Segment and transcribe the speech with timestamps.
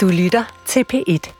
[0.00, 1.32] Du lytter til P1.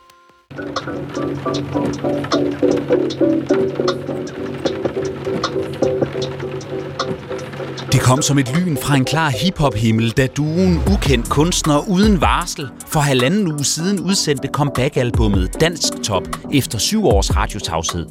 [7.93, 12.69] Det kom som et lyn fra en klar hiphop-himmel, da duen ukendt kunstner uden varsel
[12.87, 16.23] for halvanden uge siden udsendte comeback-albummet Dansk Top
[16.53, 18.07] efter syv års radiotavshed.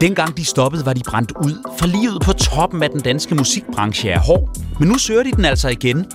[0.00, 4.10] Dengang de stoppede, var de brændt ud, for livet på toppen af den danske musikbranche
[4.10, 4.56] er hård.
[4.78, 6.06] Men nu søger de den altså igen.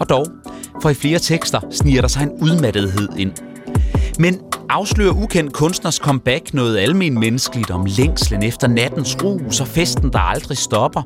[0.00, 0.26] Og dog,
[0.82, 3.32] for i flere tekster sniger der sig en udmattethed ind.
[4.18, 10.12] Men afslører ukendt kunstners comeback noget almen menneskeligt om længslen efter nattens rus og festen,
[10.12, 11.02] der aldrig stopper?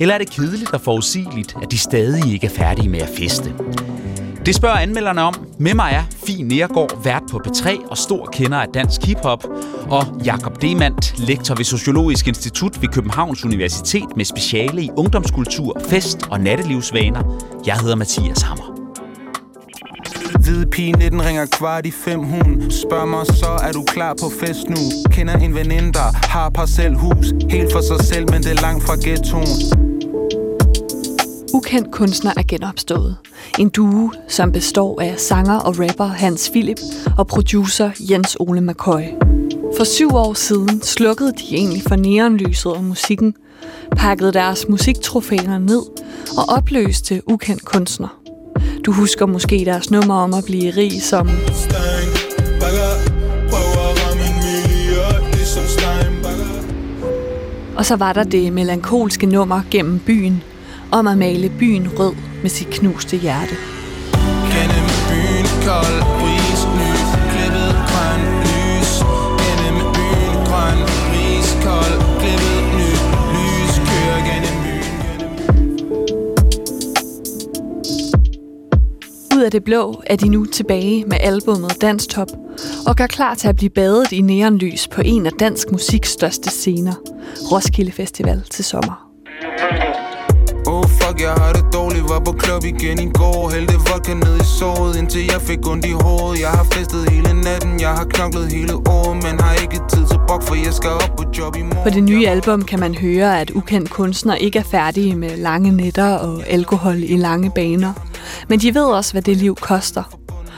[0.00, 3.52] Eller er det kedeligt og forudsigeligt, at de stadig ikke er færdige med at feste?
[4.46, 5.34] Det spørger anmelderne om.
[5.58, 9.44] Med mig er Fie Nergård, vært på P3 og stor kender af dansk hiphop,
[9.90, 16.18] og Jakob Demand, lektor ved Sociologisk Institut ved Københavns Universitet med speciale i ungdomskultur, fest
[16.30, 17.46] og nattelivsvaner.
[17.66, 18.73] Jeg hedder Mathias Hammer.
[20.44, 24.28] Hvide pige 19 ringer kvart i fem hun Spørg mig så, er du klar på
[24.40, 24.76] fest nu?
[25.10, 28.96] Kender en veninde, der har parcelhus Helt for sig selv, men det er langt fra
[29.04, 29.48] ghettoen
[31.54, 33.16] Ukendt kunstner er genopstået.
[33.58, 36.78] En duo, som består af sanger og rapper Hans Philip
[37.18, 39.02] og producer Jens Ole McCoy.
[39.76, 43.34] For syv år siden slukkede de egentlig for neonlyset og musikken,
[43.96, 45.82] pakkede deres musiktrofæer ned
[46.38, 48.23] og opløste ukendt kunstner.
[48.86, 51.30] Du husker måske deres nummer om at blive rig som...
[57.76, 60.42] Og så var der det melankolske nummer gennem byen,
[60.92, 63.54] om at male byen rød med sit knuste hjerte.
[64.52, 68.92] Gennem byen kold bris lys Klippet grøn lys
[69.42, 72.53] Gennem byen grøn bris kold Klippet
[79.44, 82.28] af det blå er de nu tilbage med albummet Dansk Top
[82.86, 86.50] og gør klar til at blive badet i neonlys på en af dansk musiks største
[86.50, 86.94] scener,
[87.52, 89.10] Roskilde Festival til sommer.
[90.66, 92.04] Oh fuck, jeg har det dårligt.
[92.08, 93.50] Var på klub igen i går.
[93.54, 97.40] Hældte vodka ned i såret Indtil jeg fik ondt i håret Jeg har festet hele
[97.40, 97.80] natten.
[97.80, 101.16] Jeg har knoklet hele året Men har ikke tid til brok For jeg skal op
[101.16, 101.82] på job i morgen.
[101.82, 105.72] På det nye album kan man høre, at ukendt kunstner ikke er færdige med lange
[105.72, 107.92] nætter og alkohol i lange baner.
[108.48, 110.02] Men de ved også, hvad det liv koster.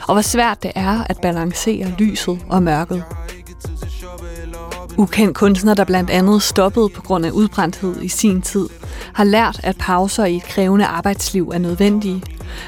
[0.07, 3.03] Og hvor svært det er at balancere lyset og mørket.
[4.97, 8.69] Ukendt kunstner, der blandt andet stoppede på grund af udbrændthed i sin tid,
[9.13, 12.23] har lært, at pauser i et krævende arbejdsliv er nødvendige.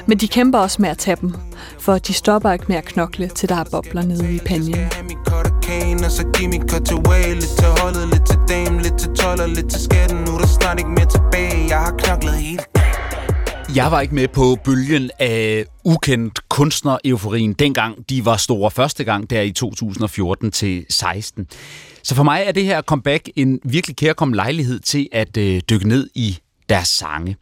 [0.06, 1.34] Men de kæmper også med at tage dem,
[1.78, 4.88] for de stopper ikke med at knokle, til der er bobler nede i panjen.
[6.04, 9.46] Og så giv mig cut away Lidt til holdet, lidt til dame, lidt til toller,
[9.46, 12.79] lidt til skatten Nu er der snart ikke mere tilbage Jeg har knoklet helt
[13.76, 19.30] jeg var ikke med på bølgen af ukendt kunstner-euforien, dengang de var store første gang,
[19.30, 21.46] der i 2014 til 16.
[22.02, 25.88] Så for mig er det her comeback en virkelig kærkommen lejlighed til at øh, dykke
[25.88, 26.38] ned i
[26.68, 27.36] deres sange.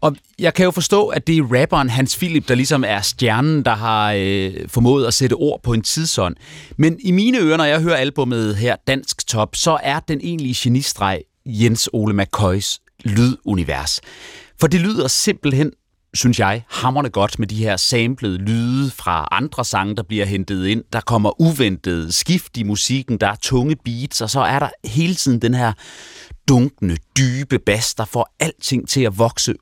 [0.00, 3.64] Og jeg kan jo forstå, at det er rapperen Hans Philip, der ligesom er stjernen,
[3.64, 6.36] der har øh, formået at sætte ord på en tidsånd.
[6.76, 10.56] Men i mine ører, når jeg hører albummet her, Dansk Top, så er den egentlige
[10.58, 14.00] genistreg Jens Ole McCoys lydunivers.
[14.62, 15.72] For det lyder simpelthen
[16.14, 20.66] synes jeg, hammerne godt med de her samplede lyde fra andre sange, der bliver hentet
[20.66, 20.84] ind.
[20.92, 25.14] Der kommer uventede skift i musikken, der er tunge beats, og så er der hele
[25.14, 25.72] tiden den her
[26.48, 29.54] dunkende, dybe bas, der får alting til at vokse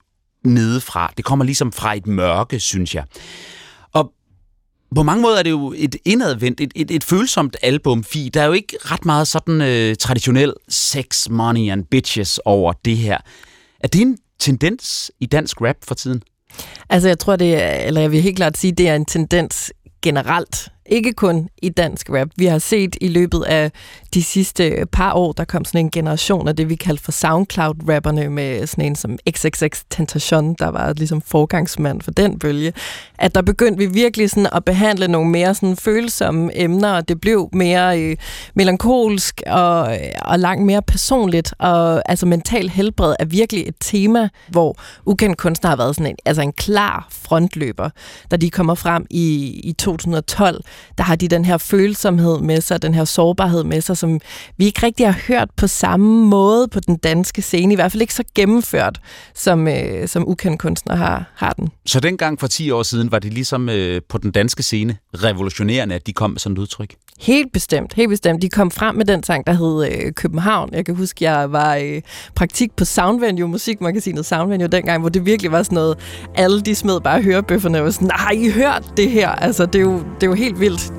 [0.44, 1.12] nedefra.
[1.16, 3.05] Det kommer ligesom fra et mørke, synes jeg.
[3.93, 4.12] Og
[4.97, 8.31] på mange måder er det jo et indadvendt, et, et, et følsomt album, Fi.
[8.34, 12.97] Der er jo ikke ret meget sådan øh, traditionel sex, money and bitches over det
[12.97, 13.19] her.
[13.81, 16.23] Er det en tendens i dansk rap for tiden?
[16.91, 19.73] Altså jeg tror det er, eller jeg vil helt klart sige, det er en tendens
[20.03, 20.69] generelt.
[20.91, 22.28] Ikke kun i dansk rap.
[22.37, 23.73] Vi har set i løbet af
[24.15, 28.31] de sidste par år, der kom sådan en generation af det, vi kalder for SoundCloud-rapperne,
[28.31, 32.73] med sådan en som XXX Tentation, der var ligesom forgangsmand for den bølge,
[33.19, 37.21] at der begyndte vi virkelig sådan at behandle nogle mere sådan følsomme emner, og det
[37.21, 38.16] blev mere øh,
[38.54, 44.77] melankolsk og, og langt mere personligt, og altså mental helbred er virkelig et tema, hvor
[45.07, 47.91] ukendt kunstner har været sådan en, altså en klar frontløber,
[48.30, 50.65] da de kommer frem i, i 2012,
[50.98, 54.21] der har de den her følsomhed med sig, den her sårbarhed med sig, som
[54.56, 58.00] vi ikke rigtig har hørt på samme måde på den danske scene, i hvert fald
[58.00, 59.00] ikke så gennemført,
[59.34, 61.68] som, øh, som ukendt kunstner har, har den.
[61.86, 65.94] Så dengang for 10 år siden var det ligesom øh, på den danske scene revolutionerende,
[65.94, 66.94] at de kom med sådan et udtryk?
[67.21, 68.43] Helt bestemt, helt bestemt.
[68.43, 70.69] De kom frem med den sang, der hed øh, København.
[70.72, 72.03] Jeg kan huske, jeg var i øh,
[72.34, 75.99] praktik på Soundvenue, musikmagasinet Soundvenue dengang, hvor det virkelig var sådan noget,
[76.34, 79.28] alle de smed bare hørebøfferne og var sådan, nej, I hørt det her?
[79.28, 80.93] Altså, det er jo, det er jo helt vildt.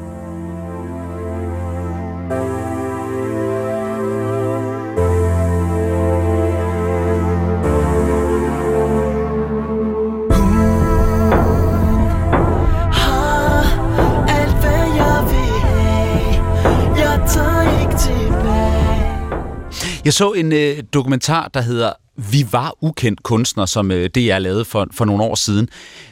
[20.11, 21.93] Jeg så en øh, dokumentar, der hedder
[22.31, 25.69] Vi var ukendt kunstner, som øh, DR lavede for, for nogle år siden,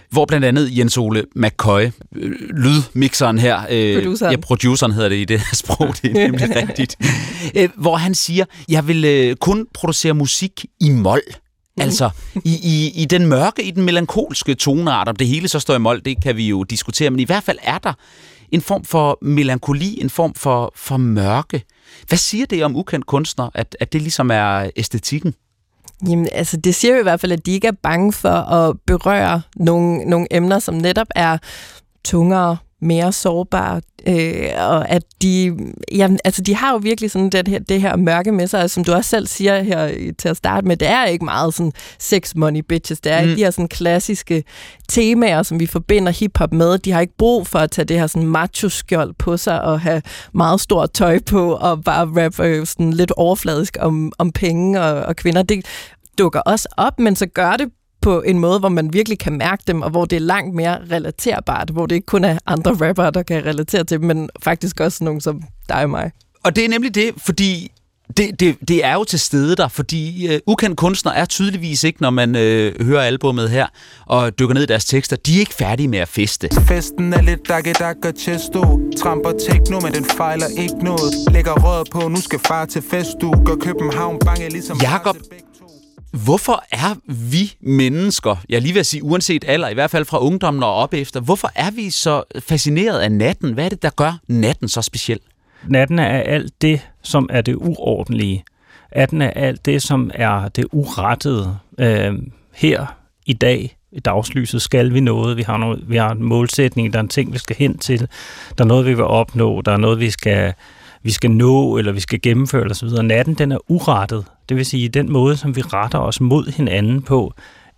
[0.09, 1.81] hvor blandt andet Jens Ole McCoy,
[2.15, 4.31] øh, lydmixeren her, øh, produceren.
[4.31, 6.95] ja, produceren hedder det i det her sprog, det er nemlig rigtigt,
[7.55, 11.21] øh, hvor han siger, jeg vil øh, kun producere musik i mol.
[11.77, 12.09] Altså,
[12.45, 15.79] i, i, i den mørke, i den melankolske toneart, om det hele så står i
[15.79, 17.93] mol, det kan vi jo diskutere, men i hvert fald er der
[18.51, 21.63] en form for melankoli, en form for, for mørke.
[22.07, 25.33] Hvad siger det om ukendt kunstner, at, at det ligesom er æstetikken?
[26.09, 28.75] Jamen, altså, det siger jo i hvert fald, at de ikke er bange for at
[28.87, 31.37] berøre nogle, nogle emner, som netop er
[32.05, 35.57] tungere, mere sårbare, øh, og at de,
[35.91, 38.83] ja, altså de har jo virkelig sådan det her, det her mørke med sig, som
[38.83, 42.35] du også selv siger her til at starte med, det er ikke meget sådan sex
[42.35, 43.23] money bitches, det er mm.
[43.23, 44.43] ikke de her sådan klassiske
[44.89, 48.07] temaer, som vi forbinder hiphop med, de har ikke brug for at tage det her
[48.07, 50.01] sådan macho-skjold på sig og have
[50.33, 55.01] meget stort tøj på og bare rappe øh, sådan lidt overfladisk om, om penge og,
[55.01, 55.65] og kvinder, det
[56.17, 57.69] dukker også op, men så gør det
[58.01, 60.79] på en måde, hvor man virkelig kan mærke dem, og hvor det er langt mere
[60.91, 64.79] relaterbart, hvor det ikke kun er andre rappere, der kan relatere til dem, men faktisk
[64.79, 66.11] også nogen som dig og mig.
[66.43, 67.71] Og det er nemlig det, fordi
[68.17, 72.01] det, det, det er jo til stede der, fordi uh, ukendt kunstner er tydeligvis ikke,
[72.01, 73.67] når man uh, hører albummet her
[74.05, 76.49] og dykker ned i deres tekster, de er ikke færdige med at feste.
[76.67, 78.61] Festen er lidt dakke dakke chesto
[78.97, 83.09] Tramper techno, men den fejler ikke noget Lægger rød på, nu skal far til fest
[83.21, 85.15] Du gør København bange ligesom Jakob,
[86.11, 90.63] Hvorfor er vi mennesker, jeg lige vil sige uanset alder, i hvert fald fra ungdommen
[90.63, 93.53] og op efter, hvorfor er vi så fascineret af natten?
[93.53, 95.19] Hvad er det, der gør natten så speciel?
[95.67, 98.43] Natten er alt det, som er det uordentlige.
[98.95, 101.57] Natten er alt det, som er det urettede.
[101.79, 102.13] Øh,
[102.55, 102.85] her
[103.25, 105.37] i dag, i dagslyset, skal vi noget.
[105.37, 107.99] Vi har, noget, vi har en målsætning, der er en ting, vi skal hen til.
[108.57, 109.61] Der er noget, vi vil opnå.
[109.61, 110.53] Der er noget, vi skal
[111.03, 113.03] vi skal nå, eller vi skal gennemføre eller så videre.
[113.03, 114.25] Natten, den er urettet.
[114.49, 117.33] Det vil sige, den måde, som vi retter os mod hinanden på,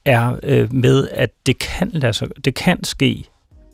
[0.06, 3.25] er øh, med, at det kan, lade sig, det kan ske,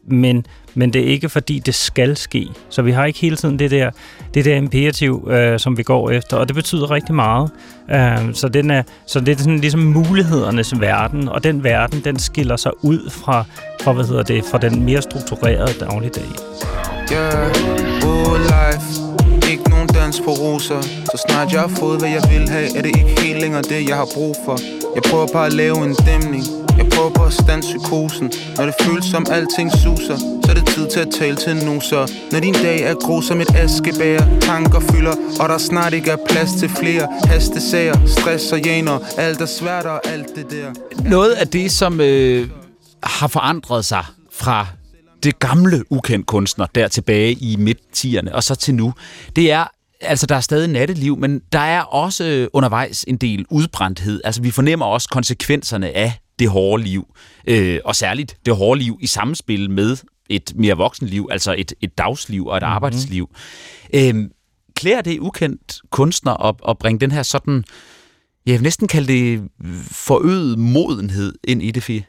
[0.08, 2.48] men, men det er ikke fordi, det skal ske.
[2.70, 3.92] Så vi har ikke hele tiden det der,
[4.34, 7.52] det der imperativ, øh, som vi går efter, og det betyder rigtig meget.
[7.92, 12.20] Øh, så, den er, så det er sådan ligesom mulighedernes verden, og den verden, den
[12.20, 13.46] skiller sig ud fra,
[13.82, 16.24] fra, hvad hedder det, fra den mere strukturerede dagligdag.
[17.12, 17.87] Yeah,
[19.58, 20.82] ikke nogen dans på roser.
[21.12, 23.90] Så snart jeg har fået, hvad jeg vil have Er det ikke helt længere det,
[23.90, 24.58] jeg har brug for.
[24.96, 26.44] Jeg prøver bare at lave en dæmning.
[26.78, 28.32] Jeg prøver bare at stand psykosen.
[28.58, 31.82] Når det føles som alting suser Så er det tid til at tale til nu
[31.82, 36.12] så Når din dag er grå som et askebær Tanker fylder, og der snart ikke
[36.12, 40.68] er plads til flere Hastesager, stress og janer Alt er svært og alt det der.
[41.10, 42.50] Noget af det, som øh,
[43.04, 44.68] har forandret sig fra
[45.28, 48.94] det gamle ukendt kunstner der tilbage i midt-tierne og så til nu,
[49.36, 49.66] det er,
[50.02, 54.22] altså der er stadig natteliv, men der er også undervejs en del udbrændthed.
[54.24, 57.08] Altså vi fornemmer også konsekvenserne af det hårde liv,
[57.48, 59.98] øh, og særligt det hårde liv i samspil med
[60.30, 62.74] et mere voksenliv, altså et, et dagsliv og et mm-hmm.
[62.74, 63.30] arbejdsliv.
[63.94, 64.16] Øh,
[64.76, 67.64] klæder det ukendt kunstner at, at bringe den her sådan,
[68.46, 69.42] jeg vil næsten kalde det
[69.92, 72.04] forøget modenhed ind i det, Fie?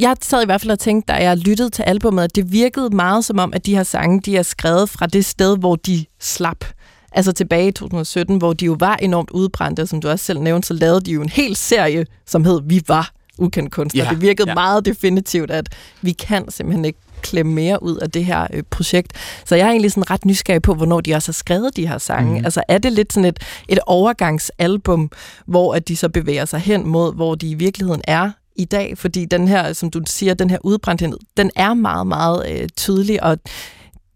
[0.00, 2.96] Jeg sad i hvert fald og tænkte, da jeg lyttede til albumet, at det virkede
[2.96, 6.04] meget som om, at de her sange, de er skrevet fra det sted, hvor de
[6.20, 6.64] slap.
[7.12, 10.68] Altså tilbage i 2017, hvor de jo var enormt udbrændte, som du også selv nævnte,
[10.68, 14.04] så lavede de jo en hel serie, som hed Vi var ukendt kunstner.
[14.04, 14.54] Ja, det virkede ja.
[14.54, 15.68] meget definitivt, at
[16.02, 19.12] vi kan simpelthen ikke klemme mere ud af det her øh, projekt.
[19.44, 21.98] Så jeg er egentlig sådan ret nysgerrig på, hvornår de også har skrevet de her
[21.98, 22.38] sange.
[22.38, 22.44] Mm.
[22.44, 25.10] Altså er det lidt sådan et, et overgangsalbum,
[25.46, 28.98] hvor at de så bevæger sig hen mod, hvor de i virkeligheden er i dag,
[28.98, 33.22] fordi den her, som du siger, den her udbrændthed, den er meget, meget øh, tydelig,
[33.22, 33.38] og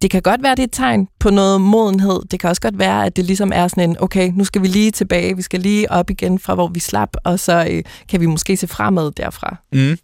[0.02, 2.20] det kan godt være, det er et tegn på noget modenhed.
[2.30, 4.66] Det kan også godt være, at det ligesom er sådan en, okay, nu skal vi
[4.66, 8.20] lige tilbage, vi skal lige op igen fra, hvor vi slap, og så øh, kan
[8.20, 9.56] vi måske se fremad derfra.
[9.72, 9.96] Mm.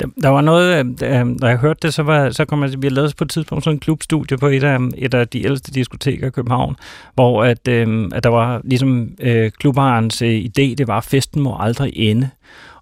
[0.00, 2.70] Der, der var noget, øh, øh når jeg hørte det, så, var, så kom jeg,
[2.78, 5.72] vi lavede på et tidspunkt sådan en klubstudie på et af, et af de ældste
[5.72, 6.76] diskoteker i København,
[7.14, 11.42] hvor at, øh, at der var ligesom øh, klubarens øh, idé, det var, at festen
[11.42, 12.30] må aldrig ende.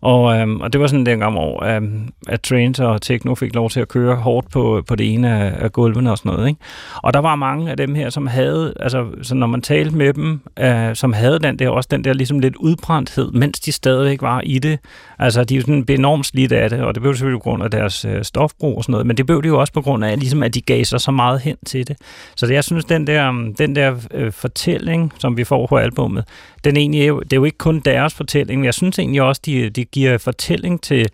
[0.04, 3.70] Og, øhm, og det var sådan dengang, hvor øhm, at Trains og Techno fik lov
[3.70, 6.48] til at køre hårdt på, på det ene af, af gulvene og sådan noget.
[6.48, 6.60] Ikke?
[7.02, 10.12] Og der var mange af dem her, som havde, altså så når man talte med
[10.12, 14.22] dem, øh, som havde den der, også den der ligesom lidt udbrændthed, mens de stadigvæk
[14.22, 14.78] var i det.
[15.18, 18.04] Altså de sådan enormt slidt af det, og det blev selvfølgelig på grund af deres
[18.04, 20.42] øh, stofbrug og sådan noget, men det blev det jo også på grund af, ligesom,
[20.42, 21.96] at de gav sig så meget hen til det.
[22.36, 25.76] Så det, jeg synes, den der, øhm, den der øh, fortælling, som vi får på
[25.76, 26.24] albummet,
[26.64, 29.70] den egentlig det er jo ikke kun deres fortælling, men jeg synes egentlig også, de,
[29.70, 31.08] de giver fortælling til,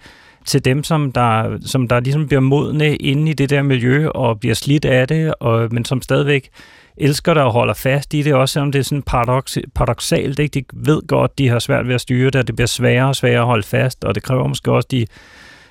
[0.47, 4.41] til dem, som der, som der ligesom bliver modne inde i det der miljø og
[4.41, 6.49] bliver slidt af det, og, men som stadigvæk
[6.97, 10.39] elsker det og holder fast i det, også selvom det er sådan paradox, paradoxalt.
[10.39, 10.61] Ikke?
[10.61, 13.17] De ved godt, de har svært ved at styre det, og det bliver sværere og
[13.17, 15.07] sværere at holde fast, og det kræver måske også, de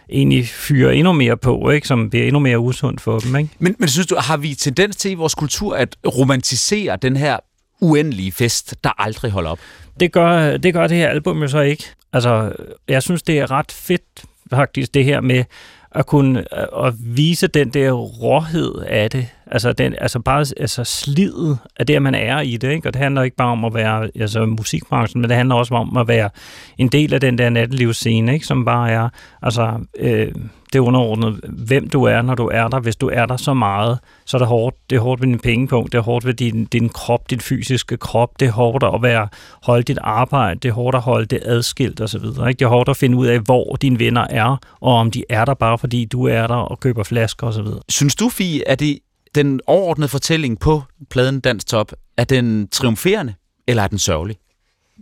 [0.10, 1.88] egentlig fyrer endnu mere på, ikke?
[1.88, 3.36] som bliver endnu mere usundt for dem.
[3.36, 3.50] Ikke?
[3.60, 7.38] Men, men synes du, har vi tendens til i vores kultur at romantisere den her
[7.82, 9.60] uendelige fest, der aldrig holder op?
[10.00, 11.84] Det gør, det gør det her album jo så ikke.
[12.14, 12.54] Altså,
[12.88, 15.44] jeg synes, det er ret fedt faktisk, det her med
[15.92, 16.46] at kunne
[16.86, 19.28] at vise den der råhed af det.
[19.52, 22.72] Altså, den, altså bare altså slidet af det, at man er i det.
[22.72, 22.90] Ikke?
[22.90, 25.98] Og det handler ikke bare om at være altså musikbranchen, men det handler også om
[25.98, 26.30] at være
[26.78, 28.46] en del af den der nattelivsscene, ikke?
[28.46, 29.10] som bare er
[29.42, 30.32] altså, øh,
[30.74, 32.80] det underordnet, hvem du er, når du er der.
[32.80, 34.76] Hvis du er der så meget, så er det hårdt.
[34.90, 37.98] Det er hårdt ved din pengepunkt, det er hårdt ved din, din krop, din fysiske
[37.98, 39.28] krop, det er hårdt at være,
[39.64, 42.22] holde dit arbejde, det er hårdt at holde det adskilt osv.
[42.22, 45.46] Det er hårdt at finde ud af, hvor dine venner er, og om de er
[45.46, 47.68] der bare, fordi du er der og køber flasker osv.
[47.90, 49.00] Synes du, Fie, at det
[49.36, 53.34] den overordnede fortælling på pladen Dansk Top, er den triumferende,
[53.68, 54.38] eller er den sørgelig?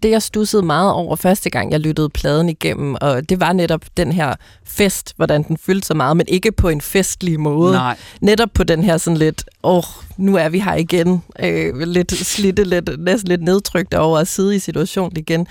[0.03, 3.81] Det, jeg stussede meget over første gang, jeg lyttede pladen igennem, og det var netop
[3.97, 4.35] den her
[4.65, 7.73] fest, hvordan den fyldte så meget, men ikke på en festlig måde.
[7.73, 7.97] Nej.
[8.21, 9.83] Netop på den her sådan lidt, åh, oh,
[10.17, 14.55] nu er vi her igen, øh, lidt slidte, lidt, næsten lidt nedtrykt over at sidde
[14.55, 15.47] i situationen igen.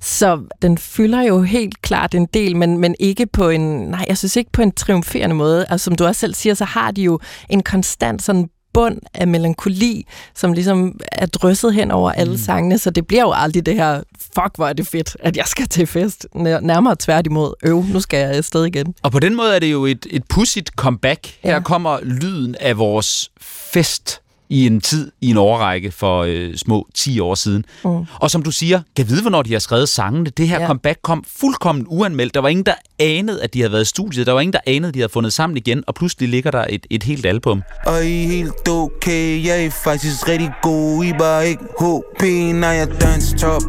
[0.00, 4.18] Så den fylder jo helt klart en del, men, men ikke på en, nej, jeg
[4.18, 5.66] synes ikke på en triumferende måde.
[5.68, 9.28] Altså, som du også selv siger, så har de jo en konstant sådan bund af
[9.28, 12.38] melankoli, som ligesom er drysset hen over alle mm.
[12.38, 15.44] sangene, så det bliver jo aldrig det her, fuck hvor er det fedt, at jeg
[15.46, 16.26] skal til fest.
[16.34, 18.94] Nærmere tværtimod, øv, nu skal jeg afsted igen.
[19.02, 21.26] Og på den måde er det jo et, et pudsigt comeback.
[21.40, 21.60] Her ja.
[21.60, 27.20] kommer lyden af vores fest i en tid, i en overrække for øh, små 10
[27.20, 27.64] år siden.
[27.84, 27.90] Mm.
[28.14, 30.30] Og som du siger, kan vide, hvornår de har skrevet sangene.
[30.30, 30.66] Det her ja.
[30.66, 32.34] comeback kom fuldkommen uanmeldt.
[32.34, 34.26] Der var ingen, der anede, at de havde været i studiet.
[34.26, 35.84] Der var ingen, der anede, at de havde fundet sammen igen.
[35.86, 37.62] Og pludselig ligger der et, et helt album.
[37.86, 41.04] Og I er helt okay, jeg er faktisk rigtig god.
[41.04, 42.22] I bare ikke HP,
[42.54, 43.62] når jeg danser top.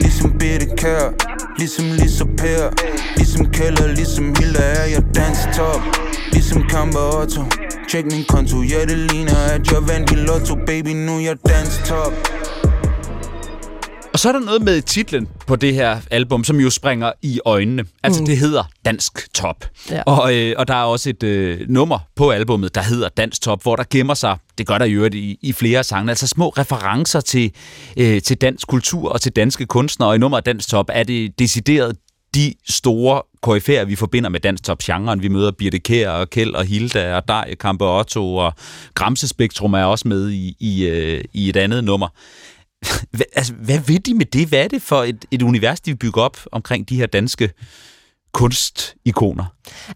[0.00, 1.12] Ligesom Birte Kær,
[1.58, 2.70] ligesom Lisa Per.
[3.16, 5.80] Ligesom Keller, ligesom Hilda er jeg danser top.
[6.32, 7.67] Ligesom Kamper Otto.
[7.88, 11.36] Check min konto, ja det ligner, at jeg vandt i lotto, baby, nu er jeg
[11.48, 12.12] dans top.
[14.12, 17.40] Og så er der noget med titlen på det her album, som jo springer i
[17.44, 17.84] øjnene.
[18.02, 18.26] Altså, mm.
[18.26, 19.64] det hedder Dansk Top.
[19.90, 20.02] Ja.
[20.02, 23.62] Og, øh, og der er også et øh, nummer på albummet, der hedder Dansk Top,
[23.62, 26.48] hvor der gemmer sig, det gør der i øvrigt i, i flere sange, altså små
[26.48, 27.52] referencer til,
[27.96, 30.08] øh, til dansk kultur og til danske kunstnere.
[30.08, 31.96] Og i nummeret Dansk Top er det decideret
[32.38, 35.22] de store koryfærer, vi forbinder med dansk top-genren.
[35.22, 38.52] Vi møder Birte Kær og Kjeld og Hilda og Dej, Kampe Otto og
[38.94, 42.08] Gramse Spektrum er også med i, i, øh, i et andet nummer.
[43.10, 44.48] Hvad, altså, hvad vil de med det?
[44.48, 47.50] Hvad er det for et, et univers, de vil bygge op omkring de her danske
[48.32, 49.44] kunstikoner?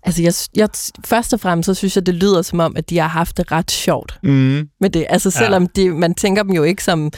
[0.02, 0.68] Altså, jeg, jeg,
[1.04, 3.52] først og fremmest så synes jeg, det lyder som om, at de har haft det
[3.52, 4.68] ret sjovt mm.
[4.80, 5.06] med det.
[5.08, 5.82] Altså, selvom ja.
[5.82, 7.12] de, man tænker dem jo ikke som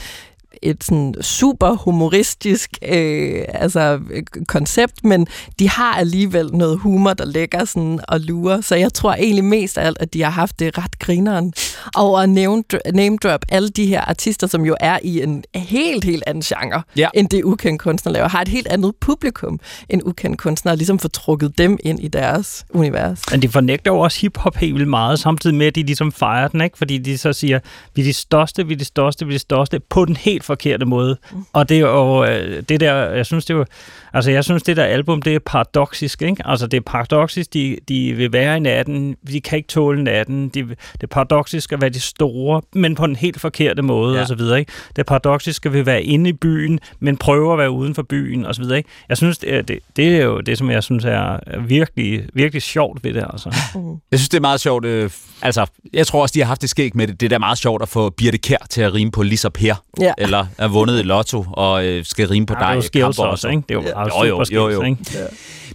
[0.61, 3.99] et sådan super humoristisk øh, altså,
[4.47, 5.27] koncept, men
[5.59, 8.61] de har alligevel noget humor, der ligger sådan og lurer.
[8.61, 11.53] Så jeg tror egentlig mest af alt, at de har haft det ret grineren
[11.95, 16.03] over at name, name drop alle de her artister, som jo er i en helt,
[16.03, 17.07] helt anden genre, ja.
[17.13, 18.27] end det ukendt kunstner laver.
[18.27, 19.59] Har et helt andet publikum
[19.89, 23.21] end ukendt kunstnere, ligesom får trukket dem ind i deres univers.
[23.31, 26.47] Men de fornægter jo også hiphop helt vildt meget, samtidig med, at de ligesom fejrer
[26.47, 26.77] den, ikke?
[26.77, 27.59] fordi de så siger,
[27.95, 30.43] vi er de største, vi er de største, vi er de største, på den helt
[30.45, 31.17] forkerte måde.
[31.31, 31.45] Mm.
[31.53, 33.65] Og det er jo øh, det der, jeg synes, det er jo,
[34.13, 36.43] altså jeg synes, det der album, det er paradoxisk, ikke?
[36.45, 40.49] Altså det er paradoxisk, de, de vil være i natten, de kan ikke tåle natten,
[40.49, 44.21] de, det er paradoxisk at være de store, men på den helt forkerte måde, ja.
[44.21, 44.71] og så videre, ikke?
[44.89, 48.03] Det er paradoxisk at vi være inde i byen, men prøve at være uden for
[48.03, 48.89] byen, og så videre, ikke?
[49.09, 53.03] Jeg synes, det, det, det er jo det, som jeg synes er virkelig, virkelig sjovt
[53.03, 53.55] ved det, altså.
[53.75, 53.89] Mm.
[54.11, 55.09] Jeg synes, det er meget sjovt, øh,
[55.41, 57.57] altså, jeg tror også, de har haft det skæg med det, det er da meget
[57.57, 60.13] sjovt at få Birte Kær til at rime på Lisa Per, ja.
[60.17, 62.83] eller er vundet i lotto, og øh, skal rime på ja, dig.
[62.93, 63.63] Det er jo også, ikke?
[63.69, 64.25] Det er jo ja.
[64.25, 64.81] jo, jo, jo, jo.
[64.81, 65.05] Ikke?
[65.13, 65.25] Ja.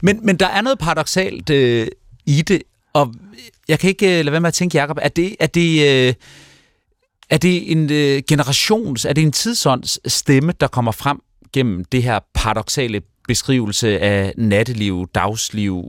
[0.02, 1.86] Men, men der er noget paradoxalt øh,
[2.26, 2.62] i det,
[2.92, 3.14] og
[3.68, 6.14] jeg kan ikke øh, lade være med at tænke, Jacob, er det, er det, øh,
[7.30, 11.18] er det en øh, generations, er det en tidsånds stemme, der kommer frem
[11.52, 15.84] gennem det her paradoxale beskrivelse af natteliv, dagsliv,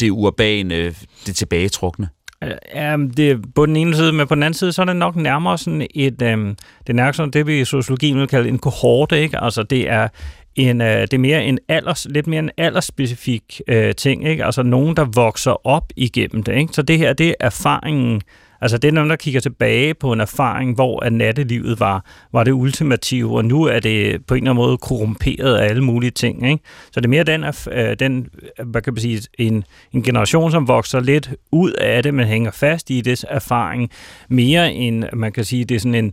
[0.00, 0.94] det urbane,
[1.26, 2.08] det tilbagetrukne?
[2.44, 4.86] Øh, ja, det er på den ene side, men på den anden side, så er
[4.86, 8.28] det nok nærmere sådan et, øhm, det er nærmere sådan det, vi i sociologien vil
[8.28, 9.42] kalde en kohorte, ikke?
[9.42, 10.08] Altså det er
[10.56, 14.44] en, øh, det er mere en alders, lidt mere en aldersspecifik øh, ting, ikke?
[14.44, 16.72] Altså nogen, der vokser op igennem det, ikke?
[16.72, 18.22] Så det her, det er erfaringen,
[18.60, 22.44] Altså det er nogen, der kigger tilbage på en erfaring, hvor at nattelivet var, var
[22.44, 26.10] det ultimative, og nu er det på en eller anden måde korrumperet af alle mulige
[26.10, 26.50] ting.
[26.50, 26.64] Ikke?
[26.92, 28.28] Så det er mere den, øh, den
[28.64, 32.50] hvad kan man sige, en, en generation, som vokser lidt ud af det, men hænger
[32.50, 33.90] fast i det erfaring,
[34.28, 36.12] mere end man kan sige, det er sådan en,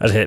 [0.00, 0.26] altså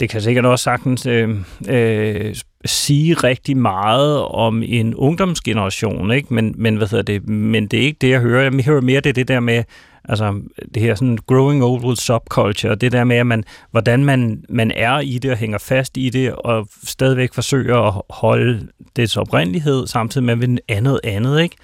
[0.00, 1.36] det kan sikkert også sagtens øh,
[1.68, 6.34] øh, sige rigtig meget om en ungdomsgeneration, ikke?
[6.34, 7.28] Men, men, hvad hedder det?
[7.28, 8.42] men det er ikke det, jeg hører.
[8.42, 9.64] Jeg hører mere det, det der med,
[10.08, 10.40] altså
[10.74, 14.72] det her sådan growing old with subculture, det der med, at man, hvordan man, man
[14.76, 19.86] er i det og hænger fast i det, og stadigvæk forsøger at holde dets oprindelighed,
[19.86, 21.56] samtidig med at andet andet, ikke?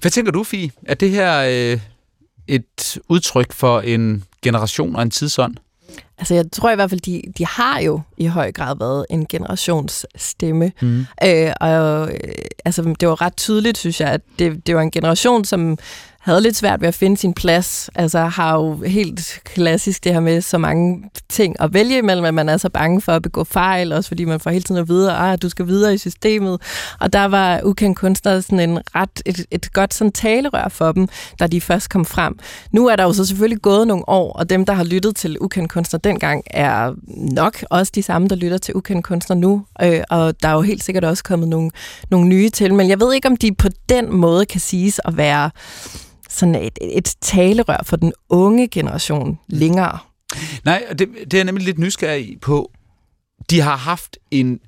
[0.00, 0.70] Hvad tænker du, Fie?
[0.82, 1.80] Er det her øh,
[2.48, 5.54] et udtryk for en generation og en tidsånd?
[6.18, 9.26] Altså jeg tror i hvert fald, de, de har jo i høj grad været en
[9.26, 10.72] generationsstemme.
[10.82, 11.06] Mm.
[11.24, 12.34] Øh, og øh,
[12.64, 15.78] altså, det var ret tydeligt, synes jeg, at det, det var en generation, som
[16.24, 17.90] havde lidt svært ved at finde sin plads.
[17.94, 22.34] Altså har jo helt klassisk det her med så mange ting at vælge imellem, at
[22.34, 24.88] man er så bange for at begå fejl, også fordi man får hele tiden at
[24.88, 26.60] vide, at ah, du skal videre i systemet.
[27.00, 31.08] Og der var ukendt kunstner sådan en ret, et, et godt sådan talerør for dem,
[31.40, 32.38] da de først kom frem.
[32.72, 35.36] Nu er der jo så selvfølgelig gået nogle år, og dem, der har lyttet til
[35.40, 36.92] ukendt kunstner dengang, er
[37.32, 39.64] nok også de samme, der lytter til ukendt kunstner nu.
[39.82, 41.70] Øh, og der er jo helt sikkert også kommet nogle,
[42.10, 45.16] nogle nye til, men jeg ved ikke, om de på den måde kan siges at
[45.16, 45.50] være
[46.34, 49.98] sådan et, et talerør for den unge generation længere.
[50.64, 52.72] Nej, det, det er nemlig lidt nysgerrig på.
[53.50, 54.60] De har haft en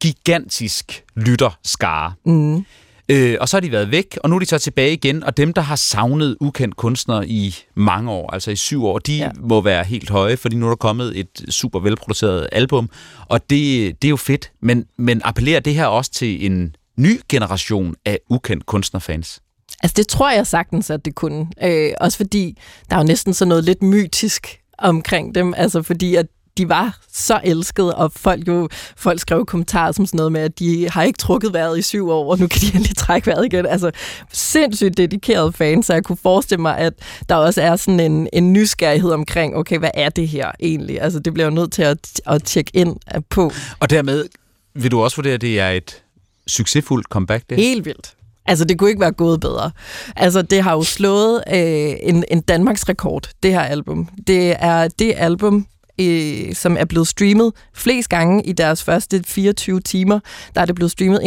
[0.00, 2.12] gigantisk lytterskare.
[2.26, 2.64] Mm.
[3.08, 5.36] Øh, og så har de været væk, og nu er de så tilbage igen, og
[5.36, 9.30] dem, der har savnet ukendt kunstner i mange år, altså i syv år, de ja.
[9.40, 12.90] må være helt høje, fordi nu er der kommet et super velproduceret album,
[13.28, 17.20] og det, det er jo fedt, men, men appellerer det her også til en ny
[17.28, 19.40] generation af ukendt kunstnerfans?
[19.82, 21.46] Altså det tror jeg sagtens, at det kunne.
[21.62, 22.58] Øh, også fordi
[22.90, 25.54] der er jo næsten sådan noget lidt mytisk omkring dem.
[25.56, 26.26] Altså fordi at
[26.58, 30.58] de var så elskede, og folk jo folk skrev kommentarer som sådan noget med, at
[30.58, 33.44] de har ikke trukket vejret i syv år, og nu kan de endelig trække vejret
[33.44, 33.66] igen.
[33.66, 33.90] Altså
[34.32, 36.92] sindssygt dedikerede fans, så jeg kunne forestille mig, at
[37.28, 41.00] der også er sådan en, en nysgerrighed omkring, okay, hvad er det her egentlig?
[41.02, 42.96] Altså det bliver jo nødt til at, at tjekke ind
[43.28, 43.52] på.
[43.80, 44.28] Og dermed
[44.74, 46.02] vil du også vurdere, at det er et
[46.46, 47.44] succesfuldt comeback?
[47.50, 47.56] Det?
[47.56, 48.14] Helt vildt.
[48.48, 49.70] Altså, det kunne ikke være gået bedre.
[50.16, 54.08] Altså, det har jo slået øh, en, en Danmarks rekord, det her album.
[54.26, 55.66] Det er det album,
[56.00, 60.20] øh, som er blevet streamet flest gange i deres første 24 timer.
[60.54, 61.20] Der er det blevet streamet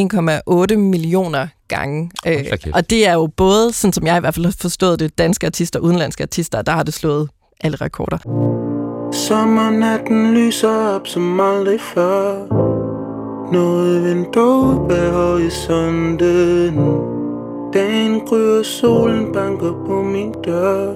[0.73, 2.11] 1,8 millioner gange.
[2.27, 2.45] Øh.
[2.73, 5.47] Og det er jo både, sådan som jeg i hvert fald har forstået det, danske
[5.47, 7.29] artister og udenlandske artister, der har det slået
[7.63, 8.17] alle rekorder.
[9.13, 12.35] Sommernatten lyser op som aldrig før
[13.51, 17.10] noget vindue bag horisonten
[17.73, 20.95] Dagen gryer, solen banker på min dør.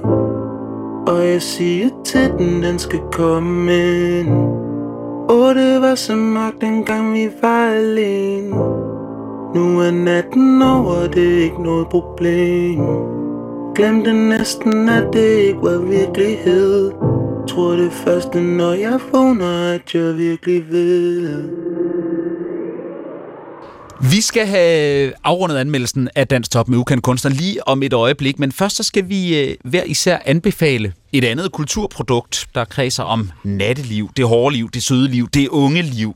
[1.07, 3.73] Og jeg siger til den, den skal komme
[4.19, 4.29] ind.
[5.29, 8.49] Og det var så mørkt, dengang vi var alene.
[9.55, 12.81] Nu er natten over, det er ikke noget problem.
[13.75, 16.91] Glemte næsten, at det ikke var virkelighed.
[17.47, 21.74] Tror det første, når jeg vågner, at jeg virkelig ved
[24.11, 28.39] vi skal have afrundet anmeldelsen af Dansk Top med ukendt kunstner lige om et øjeblik,
[28.39, 33.31] men først så skal vi øh, hver især anbefale et andet kulturprodukt, der kredser om
[33.43, 36.15] natteliv, det hårde liv, det søde liv, det unge liv.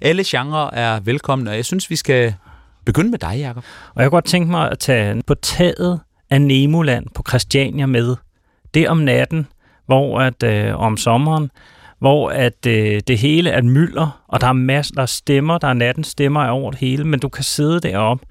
[0.00, 2.34] Alle genrer er velkomne, og jeg synes, vi skal
[2.86, 3.64] begynde med dig, Jacob.
[3.94, 8.16] Og jeg kunne godt tænke mig at tage på taget af Nemoland på Christiania med.
[8.74, 9.46] Det om natten,
[9.86, 11.50] hvor at øh, om sommeren,
[11.98, 15.68] hvor at øh, det hele er mylder, og der er masser der er stemmer, der
[15.68, 18.26] er natten stemmer over det hele, men du kan sidde deroppe,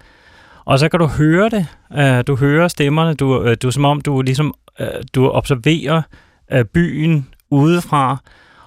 [0.65, 1.67] og så kan du høre det.
[1.97, 6.01] Øh, du hører stemmerne, du, øh, du er som om, du ligesom øh, du observerer
[6.51, 8.17] øh, byen udefra,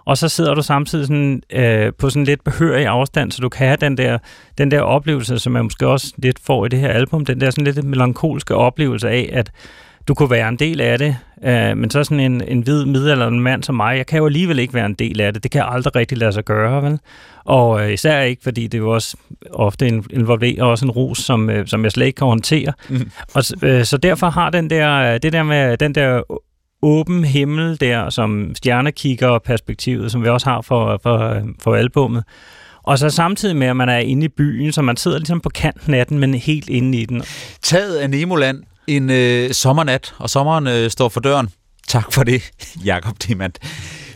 [0.04, 3.66] og så sidder du samtidig sådan, øh, på sådan lidt behørig afstand, så du kan
[3.66, 4.18] have den der,
[4.58, 7.50] den der oplevelse, som man måske også lidt får i det her album, den der
[7.50, 9.50] sådan lidt melankolske oplevelse af, at
[10.10, 13.40] du kunne være en del af det, øh, men så sådan en, en hvid middelalderen
[13.40, 15.42] mand som mig, jeg kan jo alligevel ikke være en del af det.
[15.42, 16.98] Det kan jeg aldrig rigtig lade sig gøre, vel?
[17.44, 19.16] Og øh, især ikke, fordi det jo også
[19.52, 22.72] ofte involverer også en rus, som, øh, som jeg slet ikke kan håndtere.
[22.88, 23.10] Mm.
[23.34, 26.22] Og, øh, så derfor har den der, det der med den der
[26.82, 32.24] åben himmel der, som stjernekigger perspektivet, som vi også har for, for, for albummet,
[32.82, 35.48] Og så samtidig med, at man er inde i byen, så man sidder ligesom på
[35.48, 37.22] kanten af den, men helt inde i den.
[37.62, 38.62] Taget af Nemoland
[38.96, 41.48] en øh, sommernat, og sommeren øh, står for døren.
[41.88, 42.42] Tak for det,
[42.84, 43.52] Jakob Demand.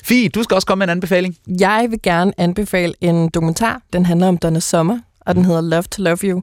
[0.04, 1.36] Fie, du skal også komme med en anbefaling.
[1.60, 3.80] Jeg vil gerne anbefale en dokumentar.
[3.92, 6.42] Den handler om Donna Summer, og den hedder Love to Love You.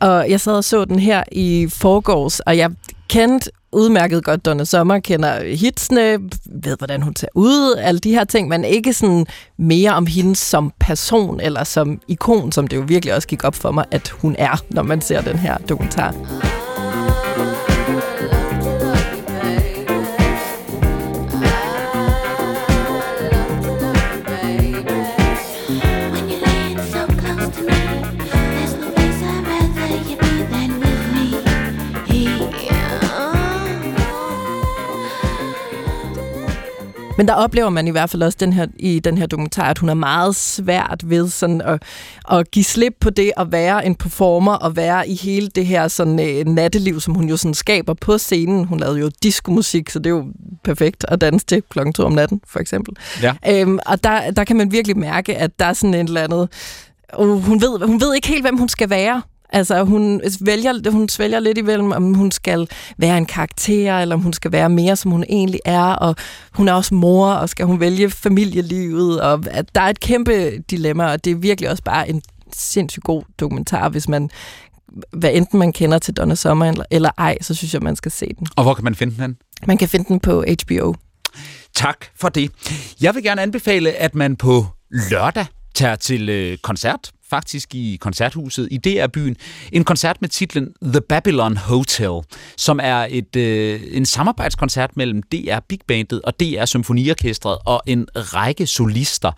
[0.00, 2.70] Og jeg sad og så den her i forgårs, og jeg
[3.08, 8.24] kendte udmærket godt Donna Sommer, kender hitsene, ved hvordan hun ser ud, alle de her
[8.24, 9.26] ting, men ikke sådan
[9.58, 13.54] mere om hende som person eller som ikon, som det jo virkelig også gik op
[13.54, 16.14] for mig, at hun er, når man ser den her dokumentar.
[37.24, 39.78] Men der oplever man i hvert fald også den her, i den her dokumentar, at
[39.78, 41.82] hun er meget svært ved sådan at,
[42.30, 45.88] at give slip på det at være en performer og være i hele det her
[45.88, 46.12] sådan,
[46.46, 48.64] uh, natteliv, som hun jo sådan skaber på scenen.
[48.64, 50.26] Hun lavede jo diskomusik, så det er jo
[50.64, 52.96] perfekt at danse til klokken to om natten, for eksempel.
[53.22, 53.34] Ja.
[53.48, 56.48] Øhm, og der, der kan man virkelig mærke, at der er sådan et eller andet...
[57.18, 59.22] Uh, hun, ved, hun ved ikke helt, hvem hun skal være.
[59.54, 64.20] Altså, hun vælger, hun svælger lidt imellem, om hun skal være en karakter, eller om
[64.20, 66.16] hun skal være mere, som hun egentlig er, og
[66.52, 70.58] hun er også mor, og skal hun vælge familielivet, og at der er et kæmpe
[70.70, 74.30] dilemma, og det er virkelig også bare en sindssygt god dokumentar, hvis man
[75.12, 78.12] hvad enten man kender til Donna Summer eller, eller ej, så synes jeg, man skal
[78.12, 78.46] se den.
[78.56, 79.36] Og hvor kan man finde den?
[79.66, 80.94] Man kan finde den på HBO.
[81.74, 82.50] Tak for det.
[83.00, 84.66] Jeg vil gerne anbefale, at man på
[85.10, 89.36] lørdag tager til øh, koncert faktisk i koncerthuset i DR-byen.
[89.72, 92.20] En koncert med titlen The Babylon Hotel,
[92.56, 98.06] som er et øh, en samarbejdskoncert mellem DR Big Bandet og DR Symfoniorkestret og en
[98.16, 99.32] række solister,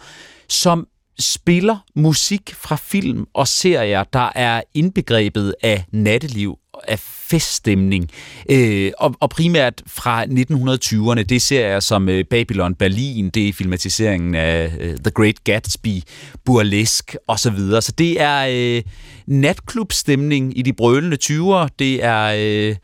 [0.48, 0.86] som
[1.18, 8.10] spiller musik fra film og serier, der er indbegrebet af natteliv af feststemning,
[8.50, 11.22] øh, og, og primært fra 1920'erne.
[11.22, 16.02] Det ser jeg som øh, Babylon Berlin, det er filmatiseringen af øh, The Great Gatsby,
[16.44, 17.58] Burlesque osv.
[17.58, 18.82] Så, så det er øh,
[19.26, 21.68] natklubstemning i de brølende 20'er.
[21.78, 22.34] Det er...
[22.38, 22.76] Øh,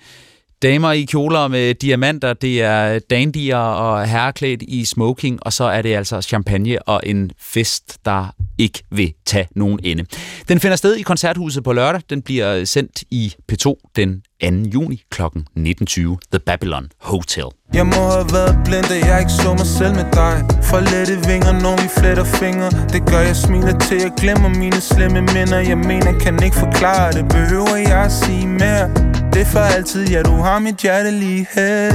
[0.62, 5.82] damer i kjoler med diamanter, det er dandier og herreklædt i smoking, og så er
[5.82, 10.04] det altså champagne og en fest, der ikke vil tage nogen ende.
[10.48, 12.02] Den finder sted i Koncerthuset på lørdag.
[12.10, 14.48] Den bliver sendt i P2 den 2.
[14.74, 15.22] juni kl.
[15.22, 16.18] 19.20.
[16.32, 17.44] The Babylon Hotel.
[17.74, 21.14] Jeg må have været blind, da jeg ikke så mig selv med dig For lette
[21.28, 25.58] vinger, når vi fletter fingre Det gør jeg smiler til, jeg glemmer mine slemme minder
[25.58, 28.88] Jeg mener, kan ikke forklare det Behøver jeg at sige mere
[29.32, 31.88] Det er for altid, ja, du har mit hjerte lige her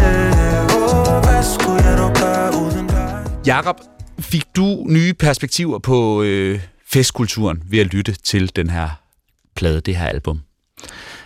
[0.79, 3.25] oh, hvad skulle jeg dog gøre uden dig?
[3.45, 3.77] Jakob,
[4.19, 6.62] fik du nye perspektiver på øh,
[6.93, 8.89] festkulturen ved at lytte til den her
[9.55, 10.41] plade, det her album?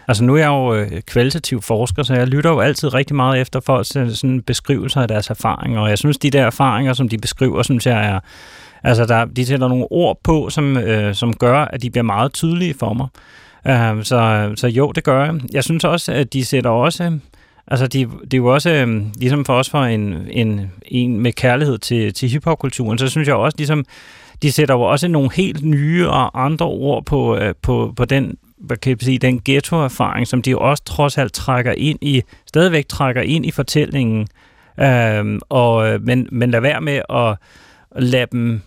[0.07, 3.41] Altså nu er jeg jo øh, kvalitativ forsker, så jeg lytter jo altid rigtig meget
[3.41, 7.09] efter folks øh, sådan beskrivelser af deres erfaringer, og jeg synes, de der erfaringer, som
[7.09, 8.19] de beskriver, synes jeg er,
[8.83, 12.33] altså der, de sætter nogle ord på, som, øh, som gør, at de bliver meget
[12.33, 13.07] tydelige for mig.
[13.67, 15.35] Øh, så, så jo, det gør jeg.
[15.53, 17.19] Jeg synes også, at de sætter også,
[17.67, 21.33] altså de, det er jo også, øh, ligesom for os for en, en, en med
[21.33, 23.85] kærlighed til, til hiphopkulturen, så synes jeg også, ligesom,
[24.41, 28.37] de sætter jo også nogle helt nye og andre ord på, øh, på, på den
[28.61, 32.87] hvad kan jeg sige, den ghettoerfaring, som de også trods alt trækker ind i, stadigvæk
[32.87, 34.27] trækker ind i fortællingen.
[34.79, 37.37] Øhm, og, øh, men, men lad være med at
[38.01, 38.61] lade dem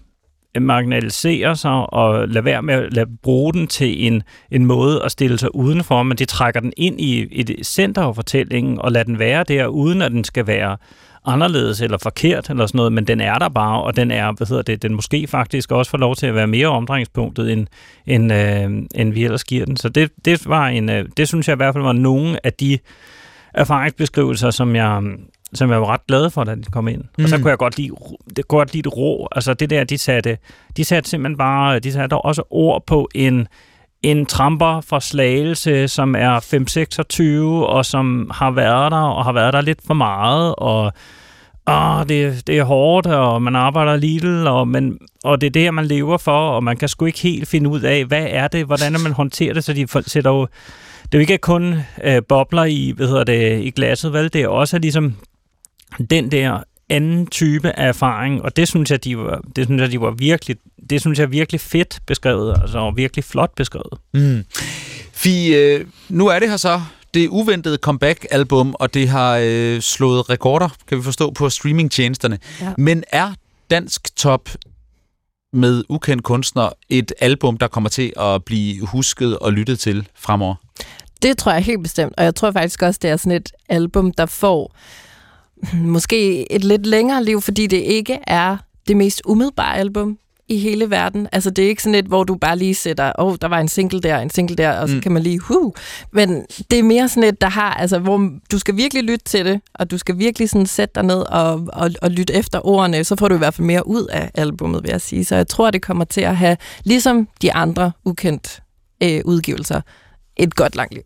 [0.61, 5.11] marginalisere sig og lade være med at lade, bruge den til en, en måde at
[5.11, 9.05] stille sig udenfor, men det trækker den ind i et center af fortællingen og lader
[9.05, 10.77] den være der, uden at den skal være
[11.25, 14.47] anderledes eller forkert eller sådan noget, men den er der bare, og den er, hvad
[14.47, 17.67] hedder det, den måske faktisk også får lov til at være mere omdrejningspunktet, end,
[18.07, 19.77] end, øh, end vi ellers giver den.
[19.77, 22.53] Så det, det var en, øh, det synes jeg i hvert fald var nogle af
[22.53, 22.79] de
[23.55, 25.03] erfaringsbeskrivelser, som jeg,
[25.55, 27.05] som jeg var ret glad for, da de kom ind.
[27.19, 27.25] Mm.
[27.25, 27.43] Og så mm.
[27.43, 27.91] kunne jeg godt lide,
[28.37, 29.29] det, godt lide det rå.
[29.33, 30.39] Altså det der, de satte,
[30.77, 33.49] de satte simpelthen bare, de satte også ord på en,
[34.05, 39.53] en tramper fra Slagelse, som er 526 og som har været der, og har været
[39.53, 40.93] der lidt for meget, og
[41.67, 45.75] åh, det, det er hårdt, og man arbejder lidt, og, men, og det er det,
[45.75, 48.67] man lever for, og man kan sgu ikke helt finde ud af, hvad er det,
[48.67, 50.47] hvordan er man håndterer det, så de sætter jo,
[51.03, 54.33] det er jo ikke kun øh, bobler i, hvad hedder det, i glasset, vel?
[54.33, 55.14] Det er også ligesom
[56.11, 59.93] den der anden type af erfaring, og det synes jeg, de var, det synes jeg,
[59.93, 60.57] de var virkelig,
[60.90, 63.99] det synes jeg virkelig fedt beskrevet, altså og virkelig flot beskrevet.
[64.14, 64.44] Mm.
[65.12, 66.81] Fie, øh, nu er det her så
[67.14, 72.38] det uventede comeback-album, og det har øh, slået rekorder, kan vi forstå, på streamingtjenesterne.
[72.61, 72.73] Ja.
[72.79, 73.33] Men er
[73.70, 74.49] dansk top
[75.53, 80.55] med ukendt kunstner et album, der kommer til at blive husket og lyttet til fremover?
[81.23, 84.12] Det tror jeg helt bestemt, og jeg tror faktisk også, det er sådan et album,
[84.12, 84.77] der får
[85.73, 88.57] måske et lidt længere liv, fordi det ikke er
[88.88, 90.18] det mest umiddelbare album
[90.49, 91.29] i hele verden.
[91.33, 93.59] Altså, det er ikke sådan et, hvor du bare lige sætter, åh, oh, der var
[93.59, 95.01] en single der, en single der, og så mm.
[95.01, 95.73] kan man lige, huh.
[96.13, 99.45] Men det er mere sådan et, der har, altså, hvor du skal virkelig lytte til
[99.45, 103.05] det, og du skal virkelig sådan sætte dig ned og, og, og lytte efter ordene,
[103.05, 105.25] så får du i hvert fald mere ud af albummet, vil jeg sige.
[105.25, 108.63] Så jeg tror, det kommer til at have, ligesom de andre ukendt
[109.03, 109.81] øh, udgivelser,
[110.37, 111.03] et godt langt liv.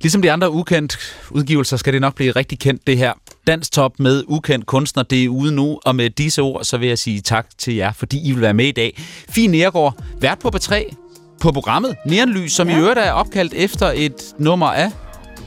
[0.00, 0.98] Ligesom de andre ukendt
[1.30, 3.12] udgivelser, skal det nok blive rigtig kendt, det her.
[3.46, 6.88] Dansk Top med ukendt kunstner, det er ude nu, og med disse ord, så vil
[6.88, 9.02] jeg sige tak til jer, fordi I vil være med i dag.
[9.28, 10.94] Fie Nergård, vært på B3
[11.40, 12.76] på programmet Neonlys, som ja.
[12.76, 14.90] i øvrigt er opkaldt efter et nummer af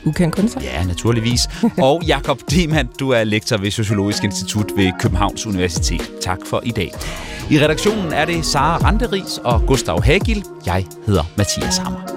[0.05, 0.63] ukendt kunstner?
[0.63, 1.41] Ja, naturligvis.
[1.87, 6.11] og Jakob Diemann, du er lektor ved Sociologisk Institut ved Københavns Universitet.
[6.21, 6.93] Tak for i dag.
[7.51, 10.43] I redaktionen er det Sara Randeris og Gustav Hagil.
[10.65, 12.16] Jeg hedder Mathias Hammer.